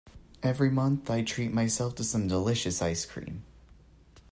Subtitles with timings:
[0.41, 3.43] Every month, I treat myself to some delicious ice cream.